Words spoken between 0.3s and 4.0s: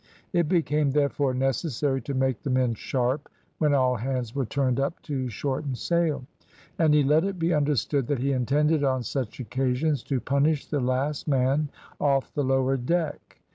It became therefore necessary to make the men sharp when all